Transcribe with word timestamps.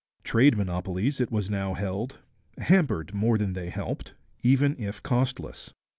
Trade 0.23 0.57
monopolies, 0.57 1.21
it 1.21 1.29
now 1.31 1.69
was 1.69 1.77
held, 1.77 2.17
hampered 2.57 3.13
more 3.13 3.37
than 3.37 3.53
they 3.53 3.69
helped, 3.69 4.15
even 4.41 4.75
if 4.79 5.03
costless. 5.03 5.73